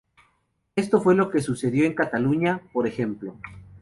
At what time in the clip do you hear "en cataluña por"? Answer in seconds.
1.85-2.87